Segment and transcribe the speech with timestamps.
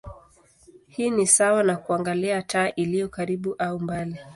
[0.87, 4.19] Hii ni sawa na kuangalia taa iliyo karibu au mbali.